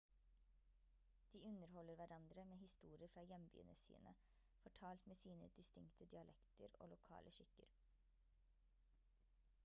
[1.33, 4.13] de underholder hverandre med historier fra hjembyene sine
[4.61, 7.69] fortalt med sine distinkte dialekter og lokale skikker